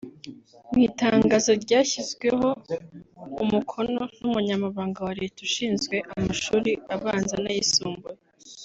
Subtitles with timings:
[0.71, 2.47] Mu itangazo ryashyizweho
[3.43, 8.19] umukono n’Umunyamabanga wa Leta ushinzwe amashuri abanza n’ayisumbuye